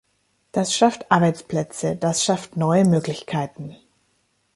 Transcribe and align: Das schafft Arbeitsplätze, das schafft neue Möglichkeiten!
Das 0.51 0.73
schafft 0.75 1.11
Arbeitsplätze, 1.11 1.95
das 1.95 2.23
schafft 2.23 2.57
neue 2.57 2.85
Möglichkeiten! 2.85 3.77